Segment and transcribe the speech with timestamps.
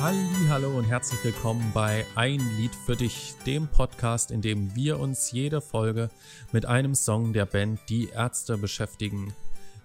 [0.00, 5.32] Hallo und herzlich willkommen bei Ein Lied für dich, dem Podcast, in dem wir uns
[5.32, 6.08] jede Folge
[6.52, 9.34] mit einem Song der Band Die Ärzte beschäftigen.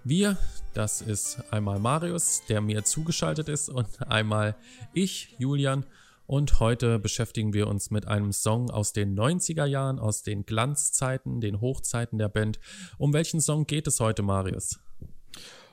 [0.04, 0.38] Wir,
[0.72, 4.54] das ist einmal Marius, der mir zugeschaltet ist, und einmal
[4.92, 5.84] ich, Julian.
[6.28, 11.40] Und heute beschäftigen wir uns mit einem Song aus den 90er Jahren, aus den Glanzzeiten,
[11.40, 12.60] den Hochzeiten der Band.
[12.98, 14.78] Um welchen Song geht es heute, Marius?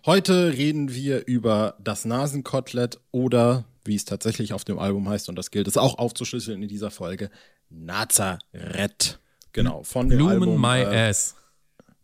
[0.03, 5.35] Heute reden wir über das Nasenkotelett oder wie es tatsächlich auf dem Album heißt, und
[5.35, 7.29] das gilt es auch aufzuschlüsseln in dieser Folge,
[7.69, 9.19] Nazareth.
[9.53, 11.35] Genau, von dem Blumen Album, My äh, Ass.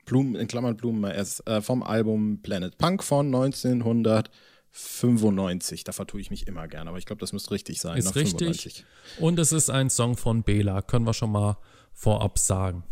[0.06, 5.84] Blumen, in Klammern Blumen My Ass, äh, vom Album Planet Punk von 1995.
[5.84, 7.98] Da vertue ich mich immer gerne, aber ich glaube, das müsste richtig sein.
[7.98, 8.38] Ist richtig.
[8.40, 8.86] 95.
[9.20, 11.58] Und es ist ein Song von Bela, können wir schon mal
[11.94, 12.84] vorab sagen.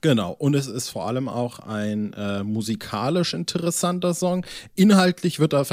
[0.00, 4.44] Genau, und es ist vor allem auch ein äh, musikalisch interessanter Song.
[4.74, 5.64] Inhaltlich wird da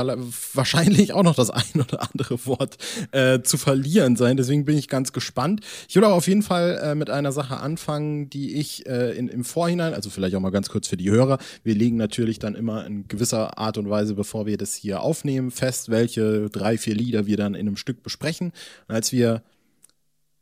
[0.54, 2.78] wahrscheinlich auch noch das ein oder andere Wort
[3.12, 5.62] äh, zu verlieren sein, deswegen bin ich ganz gespannt.
[5.90, 9.28] Ich will aber auf jeden Fall äh, mit einer Sache anfangen, die ich äh, in,
[9.28, 12.56] im Vorhinein, also vielleicht auch mal ganz kurz für die Hörer, wir legen natürlich dann
[12.56, 16.96] immer in gewisser Art und Weise, bevor wir das hier aufnehmen, fest, welche drei, vier
[16.96, 18.52] Lieder wir dann in einem Stück besprechen.
[18.88, 19.42] Und als wir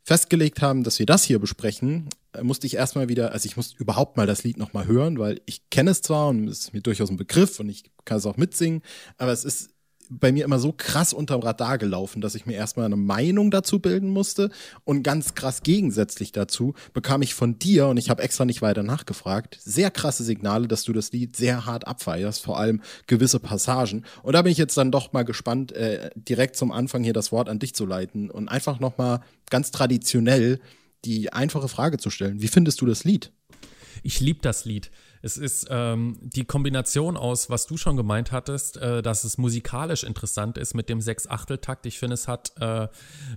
[0.02, 3.76] festgelegt haben, dass wir das hier besprechen, äh, musste ich erstmal wieder, also ich musste
[3.78, 6.80] überhaupt mal das Lied nochmal hören, weil ich kenne es zwar und es ist mir
[6.80, 8.82] durchaus ein Begriff und ich kann es auch mitsingen,
[9.18, 9.70] aber es ist
[10.10, 13.78] bei mir immer so krass unterm Radar gelaufen, dass ich mir erstmal eine Meinung dazu
[13.78, 14.50] bilden musste.
[14.84, 18.82] Und ganz krass gegensätzlich dazu bekam ich von dir, und ich habe extra nicht weiter
[18.82, 24.04] nachgefragt, sehr krasse Signale, dass du das Lied sehr hart abfeierst, vor allem gewisse Passagen.
[24.22, 27.30] Und da bin ich jetzt dann doch mal gespannt, äh, direkt zum Anfang hier das
[27.30, 30.60] Wort an dich zu leiten und einfach nochmal ganz traditionell
[31.04, 32.42] die einfache Frage zu stellen.
[32.42, 33.32] Wie findest du das Lied?
[34.02, 34.90] Ich liebe das Lied.
[35.22, 40.02] Es ist ähm, die Kombination aus, was du schon gemeint hattest, äh, dass es musikalisch
[40.02, 41.86] interessant ist mit dem Sechs-Achtel-Takt.
[41.86, 42.88] Ich finde, es hat äh,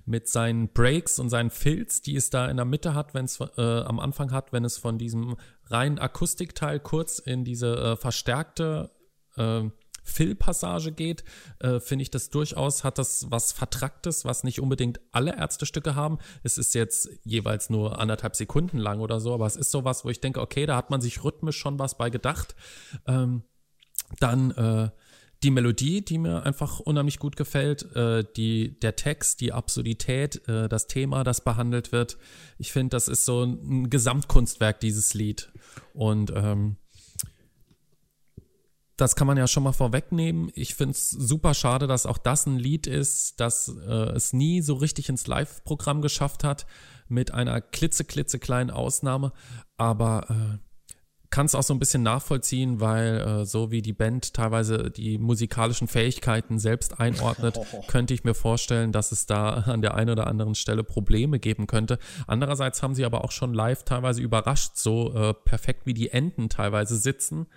[0.06, 3.38] mit seinen Breaks und seinen Fills, die es da in der Mitte hat, wenn es
[3.40, 5.36] äh, am Anfang hat, wenn es von diesem
[5.66, 8.90] reinen Akustikteil kurz in diese äh, verstärkte
[10.04, 11.24] Fill-Passage geht,
[11.58, 16.18] äh, finde ich das durchaus, hat das was Vertracktes, was nicht unbedingt alle Ärztestücke haben.
[16.42, 20.10] Es ist jetzt jeweils nur anderthalb Sekunden lang oder so, aber es ist sowas, wo
[20.10, 22.54] ich denke, okay, da hat man sich rhythmisch schon was bei gedacht.
[23.06, 23.42] Ähm,
[24.20, 24.90] dann äh,
[25.42, 30.68] die Melodie, die mir einfach unheimlich gut gefällt, äh, die, der Text, die Absurdität, äh,
[30.68, 32.16] das Thema, das behandelt wird.
[32.58, 35.52] Ich finde, das ist so ein Gesamtkunstwerk, dieses Lied.
[35.92, 36.76] Und ähm,
[38.96, 40.50] das kann man ja schon mal vorwegnehmen.
[40.54, 44.60] Ich finde es super schade, dass auch das ein Lied ist, das äh, es nie
[44.60, 46.66] so richtig ins Live-Programm geschafft hat,
[47.08, 49.32] mit einer klitzeklitzekleinen Ausnahme.
[49.76, 50.58] Aber äh,
[51.34, 55.18] kann es auch so ein bisschen nachvollziehen, weil äh, so wie die Band teilweise die
[55.18, 60.28] musikalischen Fähigkeiten selbst einordnet, könnte ich mir vorstellen, dass es da an der einen oder
[60.28, 61.98] anderen Stelle Probleme geben könnte.
[62.28, 66.48] Andererseits haben sie aber auch schon live teilweise überrascht, so äh, perfekt wie die Enden
[66.48, 67.48] teilweise sitzen.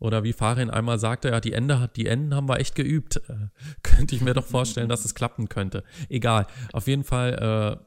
[0.00, 3.16] Oder wie Farin einmal sagte, ja, die, Ende, die Enden haben wir echt geübt.
[3.28, 3.48] Äh,
[3.82, 5.84] könnte ich mir doch vorstellen, dass es klappen könnte.
[6.08, 6.46] Egal.
[6.72, 7.84] Auf jeden Fall, äh,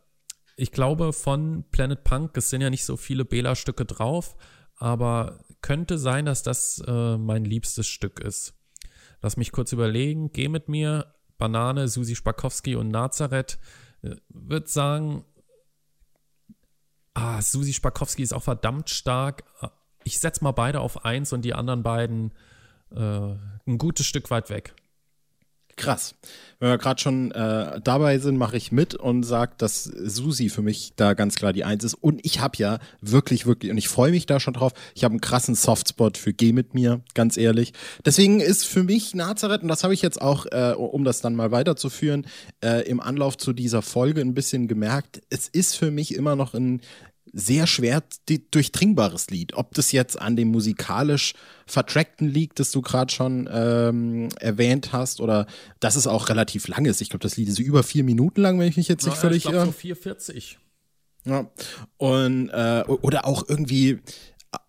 [0.55, 4.35] ich glaube, von Planet Punk, es sind ja nicht so viele Bela-Stücke drauf,
[4.77, 8.53] aber könnte sein, dass das äh, mein liebstes Stück ist.
[9.21, 10.31] Lass mich kurz überlegen.
[10.31, 13.57] Geh mit mir, Banane, Susi Spakowski und Nazareth.
[14.03, 15.25] Äh, Würde sagen,
[17.15, 19.45] ah, Susi Spakowski ist auch verdammt stark,
[20.03, 22.31] ich setze mal beide auf eins und die anderen beiden
[22.95, 22.99] äh,
[23.67, 24.73] ein gutes Stück weit weg.
[25.75, 26.13] Krass.
[26.59, 30.61] Wenn wir gerade schon äh, dabei sind, mache ich mit und sage, dass Susi für
[30.61, 31.95] mich da ganz klar die Eins ist.
[31.95, 35.13] Und ich habe ja wirklich, wirklich, und ich freue mich da schon drauf, ich habe
[35.13, 37.73] einen krassen Softspot für Geh mit mir, ganz ehrlich.
[38.05, 41.35] Deswegen ist für mich Nazareth, und das habe ich jetzt auch, äh, um das dann
[41.35, 42.27] mal weiterzuführen,
[42.63, 46.53] äh, im Anlauf zu dieser Folge ein bisschen gemerkt, es ist für mich immer noch
[46.53, 46.81] ein
[47.33, 48.03] sehr schwer
[48.51, 49.55] durchdringbares Lied.
[49.55, 51.33] Ob das jetzt an dem musikalisch
[51.65, 55.47] Vertrackten liegt, das du gerade schon ähm, erwähnt hast, oder
[55.79, 57.01] dass es auch relativ lang ist.
[57.01, 59.19] Ich glaube, das Lied ist über vier Minuten lang, wenn ich mich jetzt nicht ja,
[59.19, 59.67] völlig irre.
[59.67, 60.55] Ich glaube, so 4,40.
[61.25, 61.49] Ja.
[61.97, 63.99] Und, äh, oder auch irgendwie,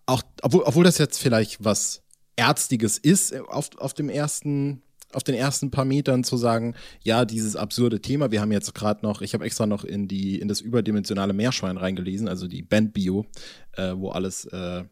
[0.07, 2.01] auch, obwohl, obwohl das jetzt vielleicht was
[2.35, 4.81] Ärztiges ist auf, auf dem ersten
[5.15, 9.05] auf den ersten paar Metern zu sagen, ja, dieses absurde Thema, wir haben jetzt gerade
[9.05, 13.25] noch, ich habe extra noch in die in das überdimensionale Meerschwein reingelesen, also die Bandbio,
[13.73, 14.83] äh, wo alles äh,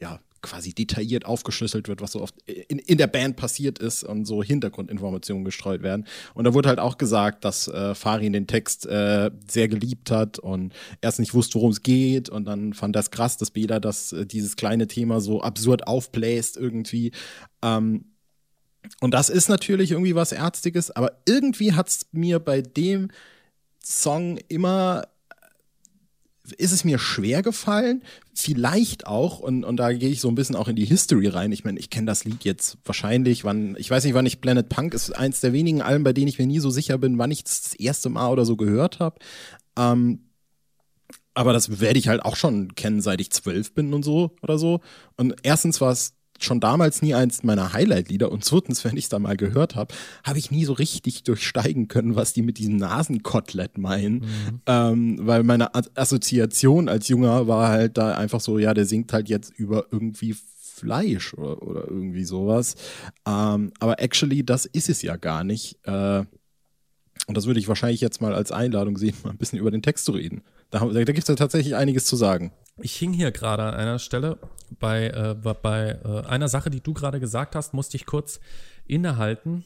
[0.00, 4.26] ja quasi detailliert aufgeschlüsselt wird, was so oft in, in der Band passiert ist und
[4.26, 6.06] so Hintergrundinformationen gestreut werden.
[6.34, 10.38] Und da wurde halt auch gesagt, dass äh, Farin den Text äh, sehr geliebt hat
[10.38, 14.12] und erst nicht wusste, worum es geht und dann fand das krass, dass Bela das
[14.12, 17.12] äh, dieses kleine Thema so absurd aufbläst irgendwie.
[17.62, 18.11] Ähm,
[19.00, 23.10] Und das ist natürlich irgendwie was Ärztiges, aber irgendwie hat es mir bei dem
[23.82, 25.04] Song immer
[26.58, 28.02] ist es mir schwer gefallen,
[28.34, 31.52] vielleicht auch, und, und da gehe ich so ein bisschen auch in die History rein.
[31.52, 34.68] Ich meine, ich kenne das Lied jetzt wahrscheinlich, wann, ich weiß nicht, wann ich Planet
[34.68, 37.30] Punk ist eins der wenigen Alben, bei denen ich mir nie so sicher bin, wann
[37.30, 39.18] ich das erste Mal oder so gehört habe.
[39.76, 40.20] Ähm,
[41.34, 44.58] aber das werde ich halt auch schon kennen, seit ich zwölf bin und so oder
[44.58, 44.80] so.
[45.16, 49.08] Und erstens war es schon damals nie eins meiner Highlight-Lieder und zweitens, wenn ich es
[49.08, 49.94] da mal gehört habe,
[50.24, 54.60] habe ich nie so richtig durchsteigen können, was die mit diesem Nasenkotelett meinen, mhm.
[54.66, 59.28] ähm, weil meine Assoziation als Junger war halt da einfach so, ja, der singt halt
[59.28, 60.36] jetzt über irgendwie
[60.82, 62.74] Fleisch oder, oder irgendwie sowas.
[63.26, 65.78] Ähm, aber actually, das ist es ja gar nicht.
[65.84, 66.24] Äh,
[67.26, 69.82] und das würde ich wahrscheinlich jetzt mal als Einladung sehen, mal ein bisschen über den
[69.82, 70.42] Text zu reden.
[70.70, 72.52] Da, da gibt es ja tatsächlich einiges zu sagen.
[72.80, 74.38] Ich hing hier gerade an einer Stelle
[74.78, 78.40] bei, äh, bei äh, einer Sache, die du gerade gesagt hast, musste ich kurz
[78.86, 79.64] innehalten.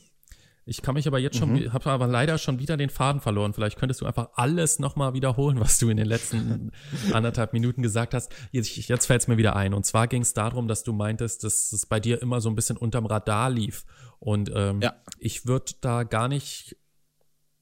[0.68, 1.72] Ich kann mich aber jetzt schon, mhm.
[1.72, 3.54] habe aber leider schon wieder den Faden verloren.
[3.54, 6.72] Vielleicht könntest du einfach alles nochmal wiederholen, was du in den letzten
[7.12, 8.34] anderthalb Minuten gesagt hast.
[8.50, 9.74] Jetzt, jetzt fällt es mir wieder ein.
[9.74, 12.56] Und zwar ging es darum, dass du meintest, dass es bei dir immer so ein
[12.56, 13.84] bisschen unterm Radar lief.
[14.18, 14.96] Und ähm, ja.
[15.20, 16.76] ich würde da gar nicht,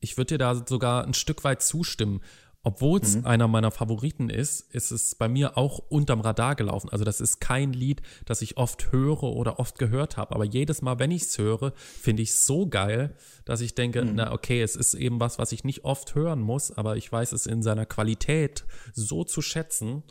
[0.00, 2.22] ich würde dir da sogar ein Stück weit zustimmen.
[2.66, 3.26] Obwohl es mhm.
[3.26, 6.88] einer meiner Favoriten ist, ist es bei mir auch unterm Radar gelaufen.
[6.88, 10.34] Also das ist kein Lied, das ich oft höre oder oft gehört habe.
[10.34, 13.14] Aber jedes Mal, wenn ich es höre, finde ich es so geil,
[13.44, 14.14] dass ich denke, mhm.
[14.14, 17.32] na okay, es ist eben was, was ich nicht oft hören muss, aber ich weiß
[17.32, 18.64] es in seiner Qualität
[18.94, 20.02] so zu schätzen,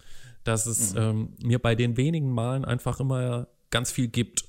[0.43, 0.99] dass es mhm.
[0.99, 4.45] ähm, mir bei den wenigen Malen einfach immer ganz viel gibt.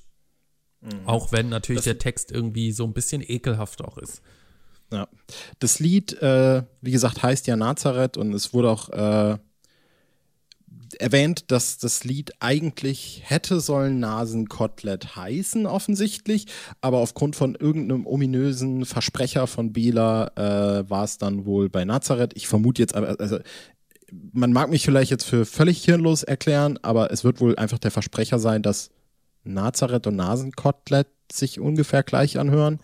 [0.81, 1.07] Mhm.
[1.07, 4.21] Auch wenn natürlich das der Text irgendwie so ein bisschen ekelhaft auch ist.
[4.95, 5.09] Ja.
[5.59, 9.37] Das Lied, äh, wie gesagt, heißt ja Nazareth und es wurde auch äh,
[10.99, 16.45] erwähnt, dass das Lied eigentlich hätte sollen Nasenkotelett heißen, offensichtlich,
[16.79, 22.31] aber aufgrund von irgendeinem ominösen Versprecher von Bela äh, war es dann wohl bei Nazareth.
[22.35, 23.39] Ich vermute jetzt, also
[24.31, 27.91] man mag mich vielleicht jetzt für völlig hirnlos erklären, aber es wird wohl einfach der
[27.91, 28.91] Versprecher sein, dass
[29.43, 32.79] Nazareth und Nasenkotelett sich ungefähr gleich anhören.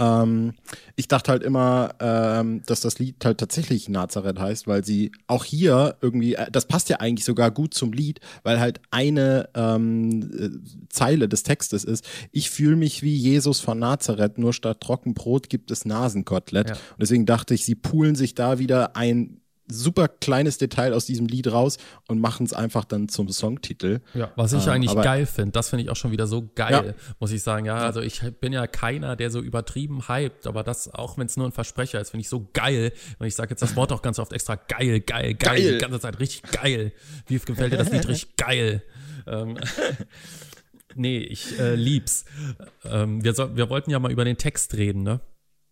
[0.00, 0.54] Ähm,
[0.96, 5.44] ich dachte halt immer, ähm, dass das Lied halt tatsächlich Nazareth heißt, weil sie auch
[5.44, 10.30] hier irgendwie, äh, das passt ja eigentlich sogar gut zum Lied, weil halt eine ähm,
[10.32, 15.50] äh, Zeile des Textes ist, ich fühle mich wie Jesus von Nazareth, nur statt Trockenbrot
[15.50, 16.70] gibt es Nasenkotelett.
[16.70, 16.74] Ja.
[16.74, 21.26] Und deswegen dachte ich, sie poolen sich da wieder ein super kleines Detail aus diesem
[21.26, 21.78] Lied raus
[22.08, 24.00] und machen es einfach dann zum Songtitel.
[24.14, 26.94] Ja, was ich ähm, eigentlich geil finde, das finde ich auch schon wieder so geil,
[26.96, 27.12] ja.
[27.18, 27.66] muss ich sagen.
[27.66, 31.36] Ja, also ich bin ja keiner, der so übertrieben hypt, aber das, auch wenn es
[31.36, 32.92] nur ein Versprecher ist, finde ich so geil.
[33.18, 35.72] Und ich sage jetzt das Wort auch ganz oft extra geil, geil, geil, geil.
[35.72, 36.92] die ganze Zeit richtig geil.
[37.26, 38.82] Wie gefällt dir das Lied richtig geil?
[39.26, 39.56] Ähm,
[40.94, 42.24] nee, ich äh, lieb's.
[42.84, 45.20] Ähm, wir, so, wir wollten ja mal über den Text reden, ne?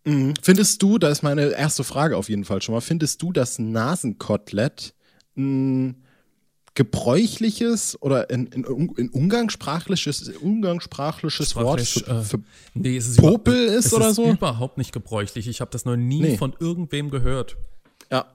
[0.05, 0.33] Mhm.
[0.41, 3.59] Findest du, da ist meine erste Frage auf jeden Fall schon mal, findest du das
[3.59, 4.93] Nasenkotelett
[5.35, 6.03] ein
[6.75, 8.63] gebräuchliches oder in, in,
[8.95, 12.39] in umgangssprachliches, umgangssprachliches Wort für, äh, für
[12.73, 14.29] nee, es ist Popel ist es oder ist so?
[14.29, 15.47] überhaupt nicht gebräuchlich.
[15.47, 16.37] Ich habe das noch nie nee.
[16.37, 17.57] von irgendwem gehört.
[18.09, 18.25] Ja.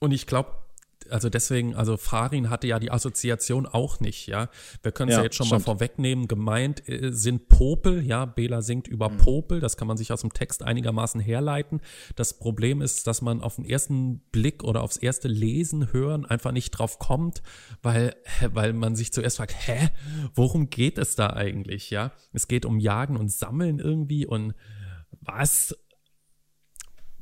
[0.00, 0.50] Und ich glaube,
[1.12, 4.48] also deswegen, also Farin hatte ja die Assoziation auch nicht, ja.
[4.82, 5.60] Wir können es ja, ja, jetzt schon stimmt.
[5.60, 6.26] mal vorwegnehmen.
[6.26, 8.24] Gemeint äh, sind Popel, ja.
[8.24, 9.18] Bela singt über mhm.
[9.18, 11.80] Popel, das kann man sich aus dem Text einigermaßen herleiten.
[12.16, 16.52] Das Problem ist, dass man auf den ersten Blick oder aufs erste Lesen, Hören einfach
[16.52, 17.42] nicht drauf kommt,
[17.82, 18.14] weil,
[18.52, 19.90] weil man sich zuerst fragt, hä,
[20.34, 22.12] worum geht es da eigentlich, ja?
[22.32, 24.54] Es geht um Jagen und Sammeln irgendwie und
[25.20, 25.76] was?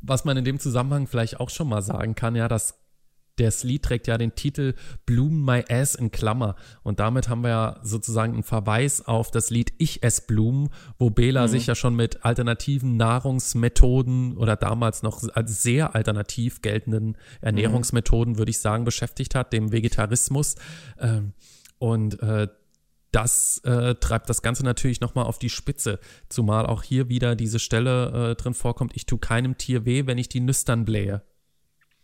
[0.03, 2.80] Was man in dem Zusammenhang vielleicht auch schon mal sagen kann, ja, das
[3.47, 4.75] das Lied trägt ja den Titel
[5.07, 6.57] Bloom My Ass in Klammer.
[6.83, 10.69] Und damit haben wir ja sozusagen einen Verweis auf das Lied Ich ess Blumen,
[10.99, 11.49] wo Bela mhm.
[11.49, 18.39] sich ja schon mit alternativen Nahrungsmethoden oder damals noch als sehr alternativ geltenden Ernährungsmethoden, mhm.
[18.39, 20.57] würde ich sagen, beschäftigt hat, dem Vegetarismus.
[20.99, 21.33] Ähm,
[21.79, 22.49] und äh,
[23.13, 27.59] das äh, treibt das Ganze natürlich nochmal auf die Spitze, zumal auch hier wieder diese
[27.59, 31.23] Stelle äh, drin vorkommt, ich tue keinem Tier weh, wenn ich die Nüstern blähe.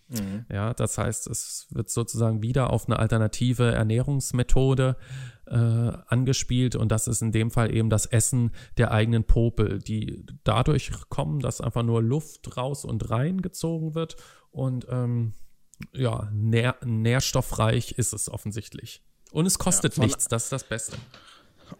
[0.08, 0.44] Mhm.
[0.50, 4.96] Ja, das heißt, es wird sozusagen wieder auf eine alternative Ernährungsmethode
[5.46, 10.24] äh, angespielt und das ist in dem Fall eben das Essen der eigenen Popel, die
[10.44, 14.16] dadurch kommen, dass einfach nur Luft raus und rein gezogen wird
[14.50, 15.34] und ähm,
[15.92, 19.02] ja, nähr nährstoffreich ist es offensichtlich.
[19.32, 20.96] Und es kostet ja, nichts, das ist das Beste.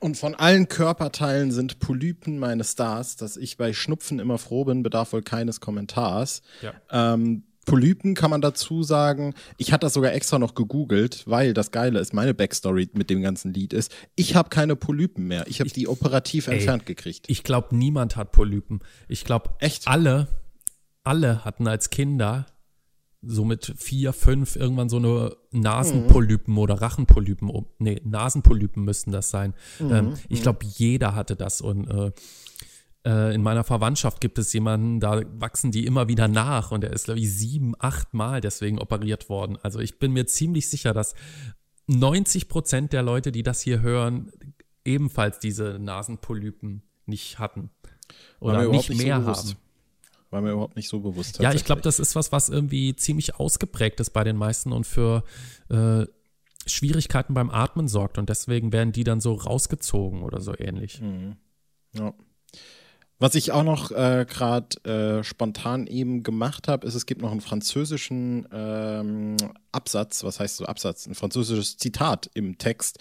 [0.00, 4.82] Und von allen Körperteilen sind Polypen meine Stars, dass ich bei Schnupfen immer froh bin,
[4.82, 6.42] bedarf wohl keines Kommentars.
[6.60, 6.74] Ja.
[6.90, 11.72] Ähm, Polypen kann man dazu sagen, ich hatte das sogar extra noch gegoogelt, weil das
[11.72, 15.46] Geile ist, meine Backstory mit dem ganzen Lied ist, ich habe keine Polypen mehr.
[15.48, 17.26] Ich habe die operativ ey, entfernt gekriegt.
[17.28, 18.80] Ich glaube, niemand hat Polypen.
[19.08, 19.50] Ich glaube,
[19.84, 20.28] alle,
[21.04, 22.46] alle hatten als Kinder
[23.22, 26.58] so mit vier, fünf irgendwann so eine Nasenpolypen mhm.
[26.58, 27.50] oder Rachenpolypen.
[27.78, 29.54] Nee, Nasenpolypen müssten das sein.
[29.80, 29.92] Mhm.
[29.92, 32.12] Ähm, ich glaube, jeder hatte das und äh,
[33.06, 36.92] äh, in meiner Verwandtschaft gibt es jemanden, da wachsen die immer wieder nach und er
[36.92, 39.56] ist, glaube ich, sieben, acht Mal deswegen operiert worden.
[39.62, 41.14] Also ich bin mir ziemlich sicher, dass
[41.86, 44.32] 90 Prozent der Leute, die das hier hören,
[44.84, 47.70] ebenfalls diese Nasenpolypen nicht hatten.
[48.40, 49.52] Oder nicht mehr so haben.
[50.30, 51.38] War mir überhaupt nicht so bewusst.
[51.38, 54.84] Ja, ich glaube, das ist was, was irgendwie ziemlich ausgeprägt ist bei den meisten und
[54.84, 55.22] für
[55.68, 56.06] äh,
[56.66, 58.18] Schwierigkeiten beim Atmen sorgt.
[58.18, 61.00] Und deswegen werden die dann so rausgezogen oder so ähnlich.
[61.00, 61.36] Mhm.
[61.92, 62.12] Ja.
[63.18, 67.30] Was ich auch noch äh, gerade äh, spontan eben gemacht habe, ist, es gibt noch
[67.30, 69.36] einen französischen ähm,
[69.72, 71.06] Absatz, was heißt so Absatz?
[71.06, 72.98] Ein französisches Zitat im Text.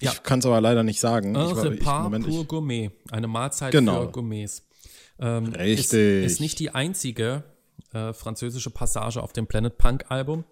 [0.00, 0.12] Ich ja.
[0.22, 1.34] kann es aber leider nicht sagen.
[1.34, 2.90] Un ich, repas Moment, pour gourmet.
[3.10, 4.02] Eine Mahlzeit genau.
[4.02, 4.64] für Gourmets.
[5.18, 5.92] Ähm, Richtig.
[6.24, 7.44] Ist, ist, nicht die einzige
[7.92, 10.44] äh, französische Passage auf dem Planet Punk Album.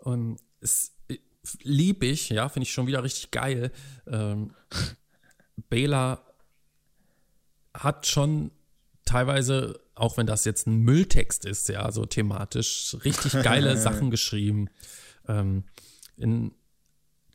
[0.00, 1.16] Und es äh,
[1.62, 3.72] lieb ich, ja, finde ich schon wieder richtig geil.
[4.06, 4.54] Ähm,
[5.68, 6.22] Bela
[7.82, 8.50] hat schon
[9.04, 14.68] teilweise, auch wenn das jetzt ein Mülltext ist, ja, so thematisch, richtig geile Sachen geschrieben.
[15.26, 15.64] Ähm,
[16.16, 16.52] in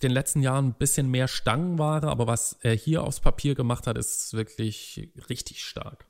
[0.01, 3.97] den letzten Jahren ein bisschen mehr Stangenware, aber was er hier aufs Papier gemacht hat,
[3.97, 6.05] ist wirklich richtig stark.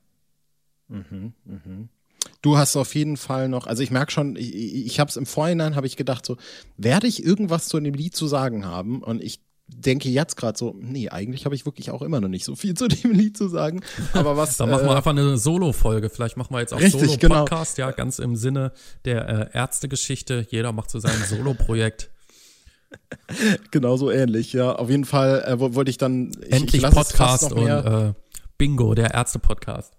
[0.88, 1.88] Mhm, mhm.
[2.42, 5.26] Du hast auf jeden Fall noch, also ich merke schon, ich, ich habe es im
[5.26, 6.36] Vorhinein, habe ich gedacht, so,
[6.76, 9.02] werde ich irgendwas zu dem Lied zu sagen haben?
[9.02, 12.44] Und ich denke jetzt gerade so, nee, eigentlich habe ich wirklich auch immer noch nicht
[12.44, 13.82] so viel zu dem Lied zu sagen.
[14.12, 14.56] Aber was.
[14.58, 16.08] Dann machen wir äh, einfach eine Solo-Folge.
[16.10, 17.88] Vielleicht machen wir jetzt auch Solo-Podcast, genau.
[17.88, 18.72] ja, ganz im Sinne
[19.04, 20.46] der äh, Ärztegeschichte.
[20.50, 22.10] Jeder macht so sein Solo-Projekt.
[23.72, 24.74] Genauso ähnlich, ja.
[24.74, 26.30] Auf jeden Fall äh, wollte ich dann.
[26.40, 28.12] Ich, Endlich ich Podcast und äh,
[28.58, 29.92] Bingo, der Ärzte-Podcast.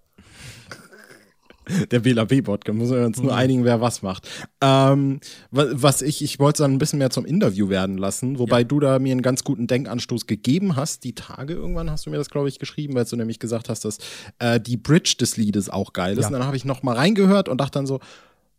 [1.90, 2.76] der BLAB-Podcast.
[2.76, 3.38] Müssen wir uns nur mhm.
[3.38, 4.28] einigen, wer was macht.
[4.60, 5.20] Ähm,
[5.50, 8.64] was ich, ich wollte es dann ein bisschen mehr zum Interview werden lassen, wobei ja.
[8.64, 11.04] du da mir einen ganz guten Denkanstoß gegeben hast.
[11.04, 13.84] Die Tage irgendwann hast du mir das, glaube ich, geschrieben, weil du nämlich gesagt hast,
[13.84, 13.98] dass
[14.38, 16.22] äh, die Bridge des Liedes auch geil ist.
[16.22, 16.26] Ja.
[16.28, 18.00] Und dann habe ich noch mal reingehört und dachte dann so,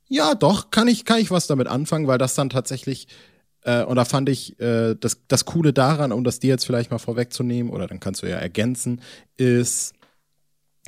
[0.08, 3.08] ja, doch, kann ich, kann ich was damit anfangen, weil das dann tatsächlich
[3.63, 6.92] äh, und da fand ich äh, das, das Coole daran, um das dir jetzt vielleicht
[6.92, 9.01] mal vorwegzunehmen, oder dann kannst du ja ergänzen,
[9.38, 9.94] ist,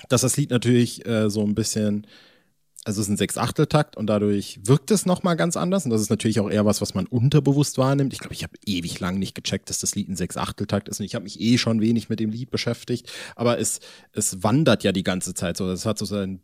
[0.09, 2.05] dass das Lied natürlich äh, so ein bisschen
[2.83, 5.85] also es ist ein Sechs-Achtel-Takt und dadurch wirkt es nochmal ganz anders.
[5.85, 8.11] Und das ist natürlich auch eher was, was man unterbewusst wahrnimmt.
[8.11, 10.99] Ich glaube, ich habe ewig lang nicht gecheckt, dass das Lied ein Sechs-Achtel-Takt ist.
[10.99, 13.11] Und ich habe mich eh schon wenig mit dem Lied beschäftigt.
[13.35, 13.81] Aber es,
[14.13, 15.69] es wandert ja die ganze Zeit so.
[15.69, 16.41] Es hat so sein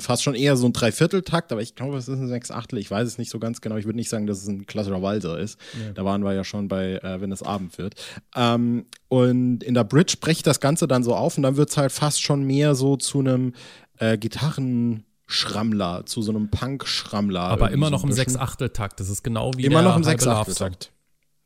[0.00, 1.50] fast schon eher so ein Dreiviertel-Takt.
[1.50, 2.78] Aber ich glaube, es ist ein Sechs-Achtel.
[2.78, 3.76] Ich weiß es nicht so ganz genau.
[3.78, 5.58] Ich würde nicht sagen, dass es ein klassischer Walser ist.
[5.84, 5.92] Ja.
[5.92, 7.96] Da waren wir ja schon bei, äh, wenn es Abend wird.
[8.36, 11.76] Ähm, und in der Bridge bricht das Ganze dann so auf und dann wird es
[11.76, 13.52] halt fast schon mehr so zu einem
[13.98, 17.40] äh, Gitarrenschrammler, zu so einem Punk-Schrammler.
[17.40, 19.00] Aber immer noch so im Sechs-Achtel-Takt.
[19.00, 20.92] Das ist genau wie Immer noch im Sechs-Achtel-Takt.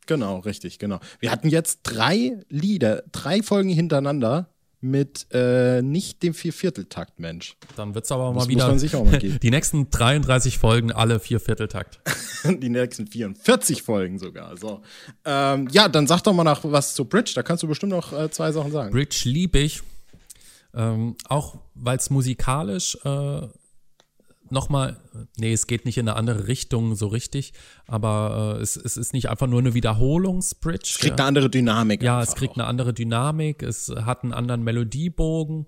[0.07, 0.99] Genau, richtig, genau.
[1.19, 4.49] Wir hatten jetzt drei Lieder, drei Folgen hintereinander
[4.81, 7.55] mit äh, nicht dem Viervierteltakt, Mensch.
[7.75, 11.99] Dann wird es aber mal wieder mal die nächsten 33 Folgen alle Viervierteltakt.
[12.43, 14.57] die nächsten 44 Folgen sogar.
[14.57, 14.81] So.
[15.23, 17.33] Ähm, ja, dann sag doch mal nach was zu Bridge.
[17.35, 18.91] Da kannst du bestimmt noch äh, zwei Sachen sagen.
[18.91, 19.83] Bridge liebe ich.
[20.73, 23.47] Ähm, auch weil es musikalisch äh,
[24.51, 24.97] nochmal,
[25.37, 27.53] nee, es geht nicht in eine andere Richtung so richtig,
[27.87, 30.89] aber äh, es, es ist nicht einfach nur eine Wiederholungsbridge.
[30.91, 32.03] Es kriegt eine andere Dynamik.
[32.03, 32.57] Ja, es kriegt auch.
[32.57, 35.65] eine andere Dynamik, es hat einen anderen Melodiebogen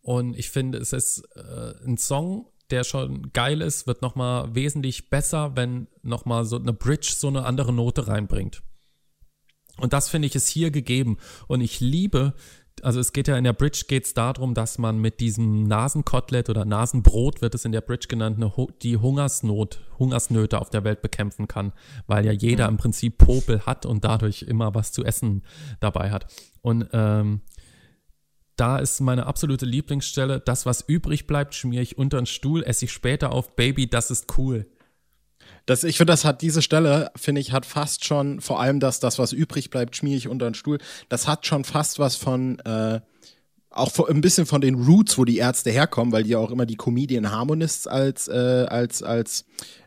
[0.00, 5.10] und ich finde, es ist äh, ein Song, der schon geil ist, wird nochmal wesentlich
[5.10, 8.62] besser, wenn nochmal so eine Bridge so eine andere Note reinbringt.
[9.76, 11.16] Und das finde ich ist hier gegeben.
[11.48, 12.34] Und ich liebe
[12.82, 16.48] also es geht ja in der Bridge geht es darum, dass man mit diesem Nasenkotelett
[16.48, 21.02] oder Nasenbrot wird es in der Bridge genannt, eine, die Hungersnot, Hungersnöte auf der Welt
[21.02, 21.72] bekämpfen kann,
[22.06, 22.74] weil ja jeder mhm.
[22.74, 25.42] im Prinzip Popel hat und dadurch immer was zu essen
[25.80, 26.26] dabei hat.
[26.62, 27.40] Und ähm,
[28.56, 32.84] da ist meine absolute Lieblingsstelle, das, was übrig bleibt, schmiere ich unter den Stuhl, esse
[32.84, 34.66] ich später auf, Baby, das ist cool.
[35.66, 39.00] Das, ich finde, das hat diese Stelle, finde ich, hat fast schon, vor allem das,
[39.00, 40.78] das, was übrig bleibt, schmier ich unter den Stuhl,
[41.08, 43.00] das hat schon fast was von, äh,
[43.70, 46.66] auch ein bisschen von den Roots, wo die Ärzte herkommen, weil die ja auch immer
[46.66, 49.44] die Comedian Harmonists als, äh, als, als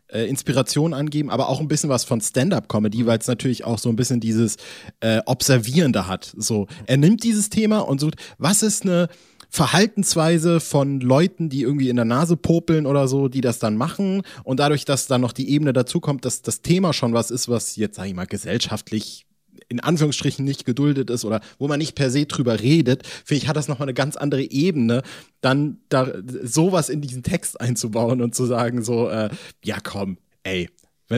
[0.08, 3.90] äh, Inspiration angeben, aber auch ein bisschen was von Stand-up-Comedy, weil es natürlich auch so
[3.90, 4.58] ein bisschen dieses
[5.02, 6.34] äh, Observierende hat.
[6.38, 9.10] So, er nimmt dieses Thema und sucht, was ist eine
[9.56, 14.24] Verhaltensweise von Leuten, die irgendwie in der Nase popeln oder so, die das dann machen.
[14.44, 17.48] Und dadurch, dass dann noch die Ebene dazu kommt, dass das Thema schon was ist,
[17.50, 19.28] was jetzt, sag ich mal, gesellschaftlich
[19.70, 23.48] in Anführungsstrichen nicht geduldet ist oder wo man nicht per se drüber redet, finde ich,
[23.48, 25.04] hat das nochmal eine ganz andere Ebene,
[25.42, 29.30] dann da sowas in diesen Text einzubauen und zu sagen, so, äh,
[29.64, 30.68] ja komm, ey,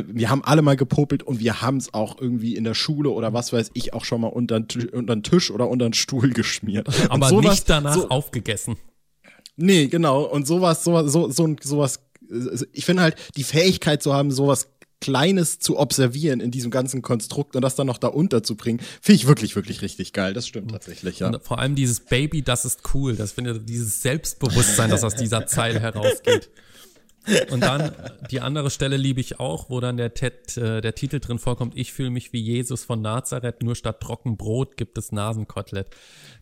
[0.07, 3.33] wir haben alle mal gepopelt und wir haben es auch irgendwie in der Schule oder
[3.33, 6.87] was weiß ich auch schon mal unter den Tisch oder unter den Stuhl geschmiert.
[7.09, 8.77] Aber sowas, nicht danach so, aufgegessen.
[9.57, 10.23] Nee, genau.
[10.23, 11.99] Und sowas, sowas, so, so, sowas,
[12.73, 14.69] ich finde halt, die Fähigkeit zu haben, sowas
[15.01, 19.27] Kleines zu observieren in diesem ganzen Konstrukt und das dann noch da unterzubringen, finde ich
[19.27, 20.33] wirklich, wirklich richtig geil.
[20.33, 21.27] Das stimmt tatsächlich, ja.
[21.27, 23.15] Und vor allem dieses Baby, das ist cool.
[23.15, 26.49] Das finde ich, dieses Selbstbewusstsein, das aus dieser Zeile herausgeht.
[27.51, 27.91] Und dann
[28.32, 31.75] die andere Stelle liebe ich auch, wo dann der, Ted, äh, der Titel drin vorkommt,
[31.75, 35.89] ich fühle mich wie Jesus von Nazareth, nur statt Trockenbrot gibt es Nasenkotelett.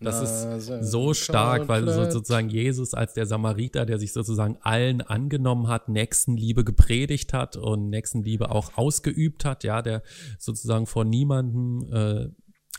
[0.01, 4.57] Das Nasen ist so stark, weil so, sozusagen Jesus als der Samariter, der sich sozusagen
[4.61, 10.03] allen angenommen hat, Nächstenliebe gepredigt hat und Nächstenliebe auch ausgeübt hat, ja, der
[10.37, 12.29] sozusagen vor niemandem, äh,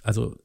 [0.03, 0.37] also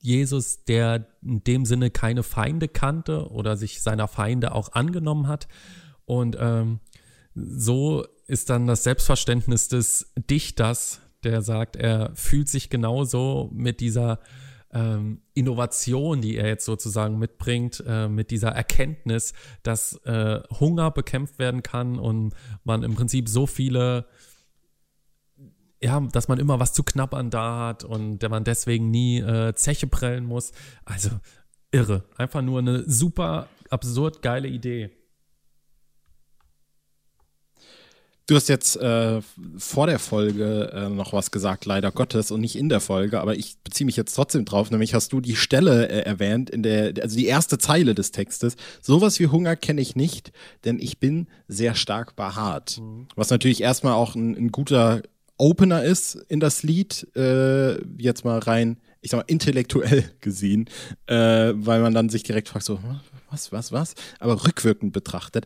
[0.00, 5.48] Jesus, der in dem Sinne keine Feinde kannte oder sich seiner Feinde auch angenommen hat
[6.06, 6.80] und ähm,
[7.34, 14.20] so ist dann das Selbstverständnis des Dichters, der sagt, er fühlt sich genauso mit dieser
[14.72, 19.32] ähm, Innovation, die er jetzt sozusagen mitbringt, äh, mit dieser Erkenntnis,
[19.62, 22.34] dass äh, Hunger bekämpft werden kann und
[22.64, 24.06] man im Prinzip so viele
[25.82, 29.52] ja, dass man immer was zu knabbern da hat und der man deswegen nie äh,
[29.54, 30.52] Zeche prellen muss.
[30.86, 31.10] Also
[31.72, 32.04] irre.
[32.16, 34.90] Einfach nur eine super absurd geile Idee.
[38.26, 39.20] Du hast jetzt äh,
[39.58, 43.36] vor der Folge äh, noch was gesagt, leider Gottes, und nicht in der Folge, aber
[43.36, 46.94] ich beziehe mich jetzt trotzdem drauf, nämlich hast du die Stelle äh, erwähnt, in der,
[47.02, 48.56] also die erste Zeile des Textes.
[48.80, 50.32] Sowas wie Hunger kenne ich nicht,
[50.64, 52.78] denn ich bin sehr stark behaart.
[52.80, 53.08] Mhm.
[53.14, 55.02] Was natürlich erstmal auch ein, ein, guter
[55.36, 60.70] Opener ist in das Lied, äh, jetzt mal rein, ich sag mal, intellektuell gesehen,
[61.08, 62.80] äh, weil man dann sich direkt fragt, so,
[63.30, 63.94] was, was, was?
[64.18, 65.44] Aber rückwirkend betrachtet,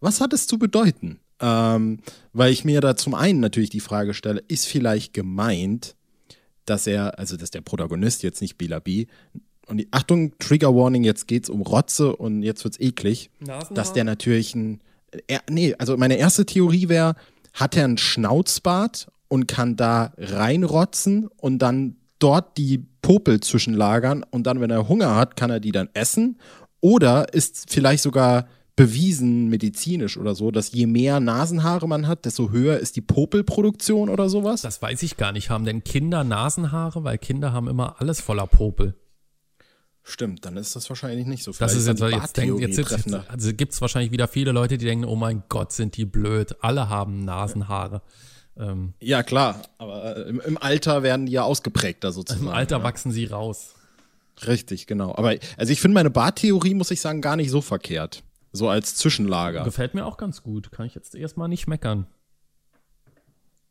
[0.00, 1.20] was hat es zu bedeuten?
[1.40, 2.00] Ähm,
[2.32, 5.94] weil ich mir da zum einen natürlich die Frage stelle, ist vielleicht gemeint,
[6.64, 9.06] dass er, also dass der Protagonist jetzt nicht Bela B.
[9.66, 13.74] Und die Achtung, Trigger Warning, jetzt geht's um Rotze und jetzt wird's eklig, Nasenhaar.
[13.74, 14.80] dass der natürlich ein.
[15.26, 17.14] Er, nee, also meine erste Theorie wäre,
[17.54, 24.46] hat er einen Schnauzbart und kann da reinrotzen und dann dort die Popel zwischenlagern und
[24.46, 26.38] dann, wenn er Hunger hat, kann er die dann essen?
[26.80, 28.48] Oder ist vielleicht sogar
[28.78, 34.08] bewiesen medizinisch oder so, dass je mehr Nasenhaare man hat, desto höher ist die Popelproduktion
[34.08, 34.62] oder sowas?
[34.62, 35.50] Das weiß ich gar nicht.
[35.50, 37.02] Haben denn Kinder Nasenhaare?
[37.02, 38.94] Weil Kinder haben immer alles voller Popel.
[40.04, 41.52] Stimmt, dann ist das wahrscheinlich nicht so.
[41.52, 44.78] Vielleicht das ist jetzt, jetzt, jetzt, jetzt, jetzt also gibt es wahrscheinlich wieder viele Leute,
[44.78, 46.54] die denken, oh mein Gott, sind die blöd.
[46.60, 48.00] Alle haben Nasenhaare.
[48.56, 52.46] Ähm, ja, klar, aber äh, im, im, Alter werden die ja ausgeprägter sozusagen.
[52.46, 52.84] Im Alter ja.
[52.84, 53.74] wachsen sie raus.
[54.46, 55.16] Richtig, genau.
[55.16, 58.22] Aber also ich finde meine Barttheorie, muss ich sagen, gar nicht so verkehrt.
[58.58, 59.62] So als Zwischenlager.
[59.62, 60.72] Gefällt mir auch ganz gut.
[60.72, 62.08] Kann ich jetzt erstmal nicht meckern.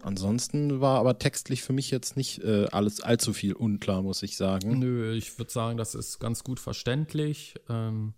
[0.02, 4.38] Ansonsten war aber textlich für mich jetzt nicht äh, alles allzu viel unklar, muss ich
[4.38, 4.80] sagen.
[4.80, 7.56] Nö, ich würde sagen, das ist ganz gut verständlich.
[7.68, 8.14] Ähm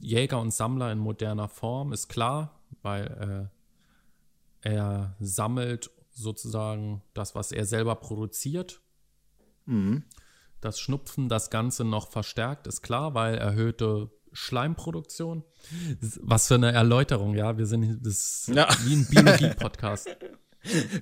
[0.00, 3.50] Jäger und Sammler in moderner Form ist klar, weil
[4.62, 8.80] äh, er sammelt sozusagen das, was er selber produziert.
[9.66, 10.04] Mhm.
[10.64, 15.44] Das Schnupfen das Ganze noch verstärkt, ist klar, weil erhöhte Schleimproduktion.
[16.22, 17.58] Was für eine Erläuterung, ja.
[17.58, 18.66] Wir sind das ja.
[18.84, 20.08] wie ein Biologie-Podcast.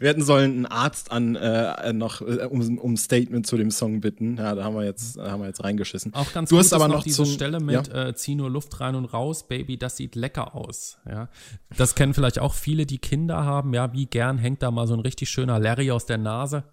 [0.01, 4.01] Wir hätten sollen einen Arzt an äh, noch äh, um, um Statement zu dem Song
[4.01, 4.37] bitten.
[4.37, 6.13] Ja, da haben wir jetzt, haben wir jetzt reingeschissen.
[6.15, 8.09] Auch ganz du gut hast aber noch, noch diese zum, Stelle mit ja?
[8.09, 10.99] äh, zieh nur Luft rein und raus, Baby, das sieht lecker aus.
[11.09, 11.29] Ja,
[11.77, 13.73] das kennen vielleicht auch viele, die Kinder haben.
[13.73, 16.65] Ja, wie gern hängt da mal so ein richtig schöner Larry aus der Nase.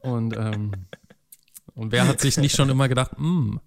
[0.00, 0.72] Und ähm,
[1.76, 3.60] und wer hat sich nicht schon immer gedacht, hm,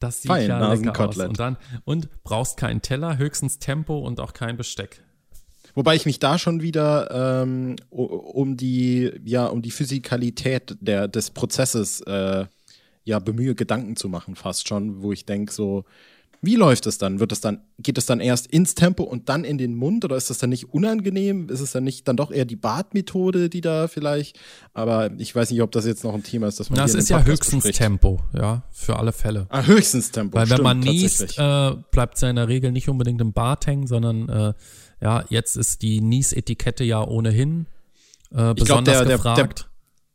[0.00, 1.16] das sieht Fein, ja lecker aus.
[1.16, 5.02] Und dann, und brauchst keinen Teller, höchstens Tempo und auch kein Besteck.
[5.74, 11.30] Wobei ich mich da schon wieder ähm, um die, ja, um die Physikalität der, des
[11.30, 12.46] Prozesses äh,
[13.04, 15.84] ja bemühe, Gedanken zu machen, fast schon, wo ich denke, so,
[16.42, 17.20] wie läuft es dann?
[17.20, 20.16] Wird es dann, geht es dann erst ins Tempo und dann in den Mund oder
[20.16, 21.50] ist das dann nicht unangenehm?
[21.50, 24.38] Ist es dann nicht dann doch eher die Bartmethode, die da vielleicht?
[24.72, 27.10] Aber ich weiß nicht, ob das jetzt noch ein Thema ist, dass man Das ist
[27.10, 27.78] ja höchstens bespricht.
[27.78, 29.46] Tempo, ja, für alle Fälle.
[29.50, 30.38] Ah, höchstens Tempo.
[30.38, 33.66] Weil wenn man niest, äh, bleibt es ja in der Regel nicht unbedingt im Bart
[33.66, 34.54] hängen, sondern äh,
[35.02, 37.66] ja, jetzt ist die Nies-Etikette ja ohnehin
[38.30, 39.38] äh, besonders glaub, der, gefragt.
[39.38, 39.69] Der, der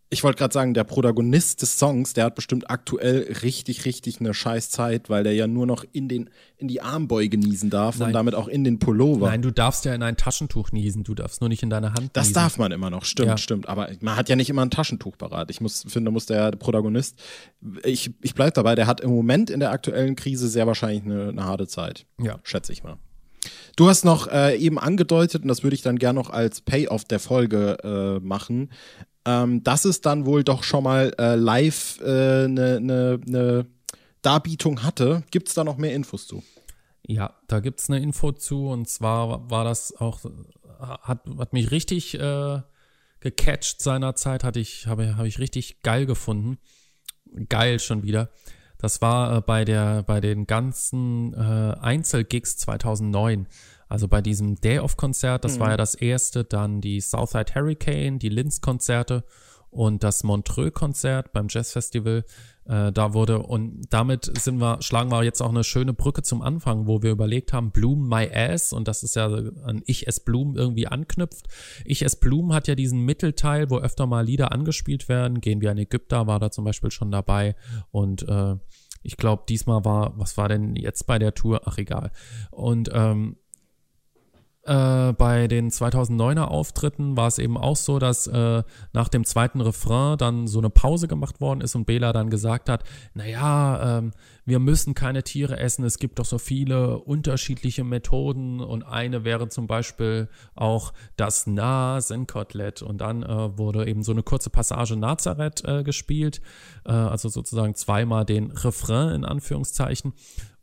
[0.10, 4.34] ich wollte gerade sagen, der Protagonist des Songs, der hat bestimmt aktuell richtig, richtig eine
[4.34, 8.08] scheiß Zeit, weil der ja nur noch in, den, in die Armbeuge niesen darf Nein.
[8.08, 9.30] und damit auch in den Pullover.
[9.30, 12.12] Nein, du darfst ja in ein Taschentuch niesen, du darfst nur nicht in deine Hand
[12.14, 12.36] Das niesen.
[12.36, 13.38] darf man immer noch, stimmt, ja.
[13.38, 13.68] stimmt.
[13.68, 15.50] Aber man hat ja nicht immer ein Taschentuch parat.
[15.50, 17.20] Ich muss, finde, muss der Protagonist,
[17.84, 21.30] ich, ich bleibe dabei, der hat im Moment in der aktuellen Krise sehr wahrscheinlich eine,
[21.30, 22.06] eine harte Zeit.
[22.22, 22.40] Ja.
[22.44, 22.98] Schätze ich mal.
[23.76, 27.06] Du hast noch äh, eben angedeutet, und das würde ich dann gerne noch als Payoff
[27.06, 28.70] der Folge äh, machen,
[29.26, 33.66] ähm, dass es dann wohl doch schon mal äh, live eine äh, ne, ne, ne
[34.22, 35.24] Darbietung hatte.
[35.32, 36.44] Gibt es da noch mehr Infos zu?
[37.08, 40.22] Ja, da gibt es eine Info zu und zwar war das auch,
[40.80, 42.62] hat, hat mich richtig äh,
[43.20, 46.58] gecatcht seinerzeit, hatte ich, habe hab ich richtig geil gefunden.
[47.50, 48.30] Geil schon wieder.
[48.78, 53.48] Das war äh, bei der, bei den ganzen äh, Einzelgigs 2009.
[53.88, 55.60] Also bei diesem Day of Konzert, das mhm.
[55.62, 59.24] war ja das erste, dann die Southside Hurricane, die Linz-Konzerte
[59.70, 62.24] und das Montreux-Konzert beim Jazz-Festival.
[62.66, 66.42] Äh, da wurde, und damit sind wir, schlagen wir jetzt auch eine schöne Brücke zum
[66.42, 70.20] Anfang, wo wir überlegt haben, Bloom My Ass, und das ist ja an Ich es
[70.20, 71.48] Bloom irgendwie anknüpft.
[71.84, 75.42] Ich es Bloom hat ja diesen Mittelteil, wo öfter mal Lieder angespielt werden.
[75.42, 77.56] Gehen wir in Ägypter, war da zum Beispiel schon dabei.
[77.92, 78.56] Und äh,
[79.04, 81.62] ich glaube, diesmal war, was war denn jetzt bei der Tour?
[81.66, 82.12] Ach, egal.
[82.50, 83.38] Und ähm,
[84.66, 89.62] äh, bei den 2009er Auftritten war es eben auch so, dass äh, nach dem zweiten
[89.62, 94.12] Refrain dann so eine Pause gemacht worden ist und Bela dann gesagt hat, naja, ähm,
[94.44, 99.50] wir müssen keine Tiere essen, es gibt doch so viele unterschiedliche Methoden und eine wäre
[99.50, 105.64] zum Beispiel auch das Nasenkotelett und dann äh, wurde eben so eine kurze Passage Nazareth
[105.66, 106.42] äh, gespielt,
[106.86, 110.14] äh, also sozusagen zweimal den Refrain in Anführungszeichen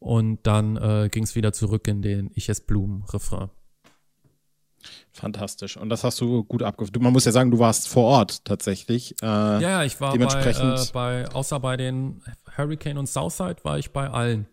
[0.01, 3.51] und dann äh, ging es wieder zurück in den Ich ess Blumen Refrain.
[5.13, 5.77] Fantastisch.
[5.77, 7.01] Und das hast du gut abgeführt.
[7.01, 9.15] Man muss ja sagen, du warst vor Ort tatsächlich.
[9.23, 12.23] Äh, ja, ja, ich war dementsprechend bei, äh, bei, außer bei den
[12.57, 14.47] Hurricane und Southside war ich bei allen.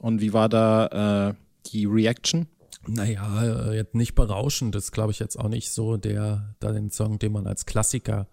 [0.00, 1.34] Und wie war da äh,
[1.66, 2.46] die Reaction?
[2.86, 4.74] Naja, äh, jetzt nicht berauschend.
[4.74, 8.28] Das glaube ich jetzt auch nicht so der, da den Song, den man als Klassiker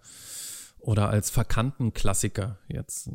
[0.78, 3.08] oder als verkannten Klassiker jetzt,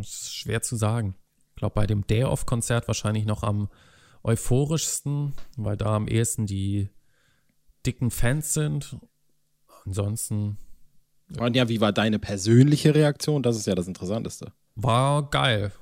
[0.00, 1.16] ist schwer zu sagen.
[1.50, 3.68] Ich glaube, bei dem Day-Off-Konzert wahrscheinlich noch am
[4.22, 6.90] euphorischsten, weil da am ehesten die
[7.88, 8.98] dicken Fans sind.
[9.86, 10.58] Ansonsten.
[11.38, 13.42] Und ja, wie war deine persönliche Reaktion?
[13.42, 14.52] Das ist ja das Interessanteste.
[14.76, 15.72] War geil.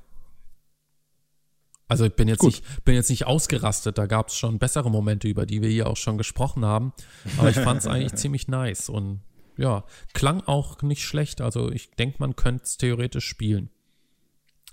[1.89, 5.29] Also ich bin jetzt, nicht, bin jetzt nicht ausgerastet, da gab es schon bessere Momente,
[5.29, 6.93] über die wir hier auch schon gesprochen haben.
[7.39, 9.21] Aber ich fand es eigentlich ziemlich nice und
[9.57, 11.41] ja, klang auch nicht schlecht.
[11.41, 13.71] Also ich denke, man könnte es theoretisch spielen.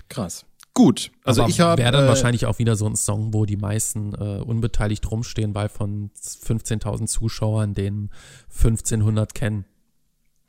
[0.10, 0.46] Krass.
[0.74, 1.82] Gut, also Aber ich habe.
[1.82, 5.54] Wäre dann äh, wahrscheinlich auch wieder so ein Song, wo die meisten äh, unbeteiligt rumstehen,
[5.54, 8.10] weil von 15.000 Zuschauern den
[8.50, 9.66] 1500 kennen.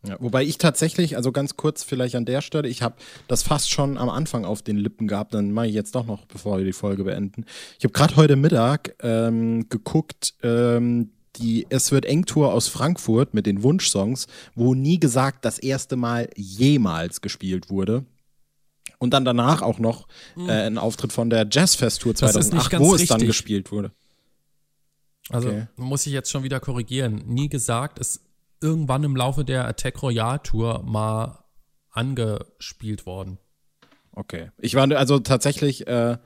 [0.07, 3.71] Ja, wobei ich tatsächlich, also ganz kurz vielleicht an der Stelle, ich habe das fast
[3.71, 6.65] schon am Anfang auf den Lippen gehabt, dann mache ich jetzt doch noch, bevor wir
[6.65, 7.45] die Folge beenden.
[7.79, 13.35] Ich habe gerade heute Mittag ähm, geguckt, ähm, die Es wird eng Tour aus Frankfurt
[13.35, 18.05] mit den Wunschsongs, wo nie gesagt das erste Mal jemals gespielt wurde.
[18.99, 20.49] Und dann danach auch noch mhm.
[20.49, 23.93] äh, ein Auftritt von der Jazzfest Tour 2008, wo es dann gespielt wurde.
[25.31, 25.67] Also okay.
[25.77, 27.23] muss ich jetzt schon wieder korrigieren.
[27.27, 28.21] Nie gesagt, ist
[28.61, 31.45] irgendwann im Laufe der Attack Royale Tour mal
[31.91, 33.39] angespielt worden.
[34.13, 34.51] Okay.
[34.59, 36.19] Ich war also tatsächlich, äh,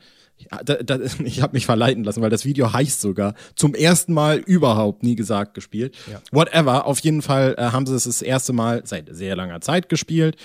[0.51, 4.39] da, da, ich habe mich verleiten lassen, weil das Video heißt sogar zum ersten Mal
[4.39, 5.97] überhaupt nie gesagt gespielt.
[6.11, 6.21] Ja.
[6.33, 6.87] Whatever.
[6.87, 10.37] Auf jeden Fall äh, haben sie es das erste Mal seit sehr langer Zeit gespielt.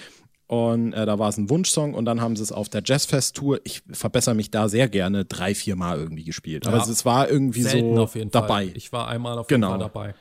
[0.47, 3.61] Und äh, da war es ein Wunschsong und dann haben sie es auf der Jazzfest-Tour,
[3.63, 6.67] ich verbessere mich da sehr gerne, drei, vier Mal irgendwie gespielt.
[6.67, 8.67] Aber ja, es war irgendwie so dabei.
[8.67, 8.77] Fall.
[8.77, 9.71] Ich war einmal auf jeden genau.
[9.71, 10.15] Fall dabei.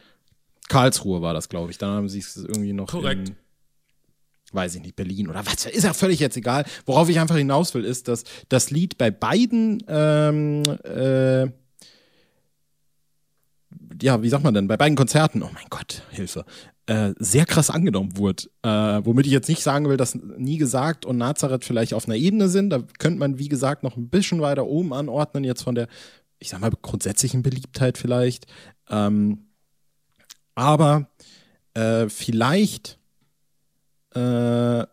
[0.68, 1.78] Karlsruhe war das, glaube ich.
[1.78, 3.30] Dann haben sie es irgendwie noch Korrekt.
[3.30, 3.37] In,
[4.52, 6.64] weiß ich nicht, Berlin oder was, ist ja völlig jetzt egal.
[6.87, 11.48] Worauf ich einfach hinaus will, ist, dass das Lied bei beiden ähm, äh,
[14.00, 16.44] ja, wie sagt man denn, bei beiden Konzerten, oh mein Gott, Hilfe,
[16.87, 18.45] äh, sehr krass angenommen wurde.
[18.62, 22.16] Äh, womit ich jetzt nicht sagen will, dass nie gesagt und Nazareth vielleicht auf einer
[22.16, 22.71] Ebene sind.
[22.71, 25.88] Da könnte man, wie gesagt, noch ein bisschen weiter oben anordnen, jetzt von der,
[26.38, 28.47] ich sag mal, grundsätzlichen Beliebtheit vielleicht.
[28.90, 29.47] Ähm,
[30.55, 31.09] aber
[31.75, 32.99] äh, vielleicht
[34.14, 34.85] äh,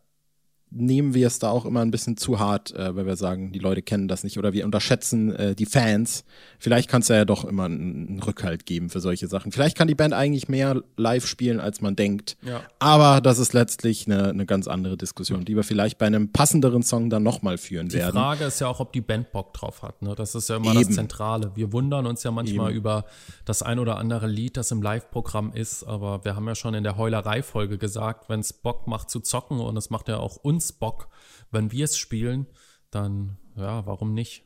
[0.72, 3.60] nehmen wir es da auch immer ein bisschen zu hart, äh, weil wir sagen, die
[3.60, 6.24] Leute kennen das nicht oder wir unterschätzen äh, die Fans.
[6.60, 9.52] Vielleicht kann es ja doch immer einen, einen, Rückhalt geben für solche Sachen.
[9.52, 12.38] Vielleicht kann die Band eigentlich mehr live spielen, als man denkt.
[12.44, 12.62] Ja.
[12.78, 16.84] Aber das ist letztlich eine, eine ganz andere Diskussion, die wir vielleicht bei einem passenderen
[16.84, 18.16] Song dann nochmal führen die werden.
[18.16, 20.02] Die Frage ist ja auch, ob die Band Bock drauf hat.
[20.02, 20.14] Ne?
[20.16, 20.86] Das ist ja immer Eben.
[20.86, 21.52] das Zentrale.
[21.56, 22.78] Wir wundern uns ja manchmal Eben.
[22.78, 23.06] über
[23.46, 26.84] das ein oder andere Lied, das im Live-Programm ist, aber wir haben ja schon in
[26.84, 30.59] der Heulerei-Folge gesagt, wenn es Bock macht zu zocken und es macht ja auch uns
[30.72, 31.10] Bock,
[31.52, 32.48] wenn wir es spielen,
[32.92, 34.44] dann ja, warum nicht?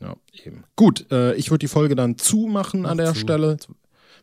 [0.00, 0.64] Ja, eben.
[0.76, 3.20] Gut, äh, ich würde die Folge dann zumachen Mach an der zu.
[3.20, 3.56] Stelle.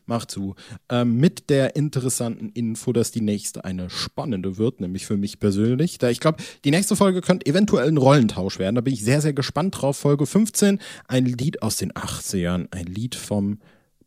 [0.06, 0.56] Mach zu.
[0.88, 5.98] Ähm, mit der interessanten Info, dass die nächste eine spannende wird, nämlich für mich persönlich.
[5.98, 8.74] Da ich glaube, die nächste Folge könnte eventuell ein Rollentausch werden.
[8.74, 9.96] Da bin ich sehr, sehr gespannt drauf.
[9.96, 13.60] Folge 15, ein Lied aus den 80ern, ein Lied vom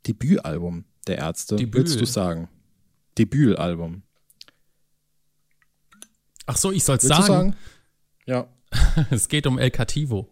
[0.05, 1.55] Debütalbum der Ärzte.
[1.55, 1.75] Debüt.
[1.75, 2.49] Würdest du sagen?
[3.17, 4.03] Debütalbum.
[6.45, 7.23] Ach so, ich soll es sagen?
[7.23, 7.55] sagen?
[8.25, 8.47] Ja.
[9.10, 10.27] es geht um El Cativo.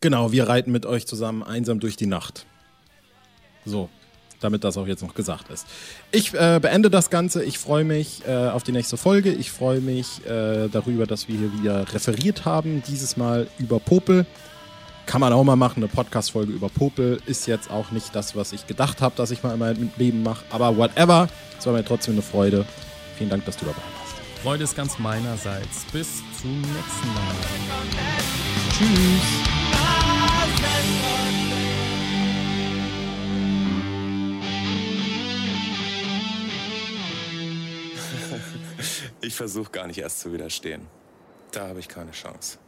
[0.00, 2.46] Genau, wir reiten mit euch zusammen einsam durch die Nacht.
[3.64, 3.88] So,
[4.40, 5.66] damit das auch jetzt noch gesagt ist.
[6.12, 7.42] Ich äh, beende das Ganze.
[7.42, 9.32] Ich freue mich äh, auf die nächste Folge.
[9.32, 12.82] Ich freue mich äh, darüber, dass wir hier wieder referiert haben.
[12.86, 14.26] Dieses Mal über Popel.
[15.06, 15.82] Kann man auch mal machen.
[15.82, 19.42] Eine Podcast-Folge über Popel ist jetzt auch nicht das, was ich gedacht habe, dass ich
[19.42, 20.44] mal in meinem Leben mache.
[20.50, 21.28] Aber whatever.
[21.58, 22.66] Es war mir trotzdem eine Freude.
[23.16, 24.03] Vielen Dank, dass du dabei warst.
[24.44, 25.86] Freude ist ganz meinerseits.
[25.90, 27.34] Bis zum nächsten Mal.
[28.70, 29.22] Tschüss.
[39.22, 40.86] Ich versuche gar nicht erst zu widerstehen.
[41.50, 42.58] Da habe ich keine Chance.